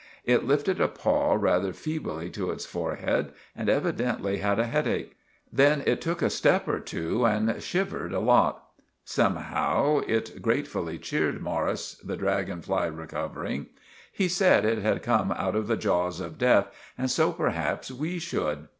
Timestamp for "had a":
4.37-4.65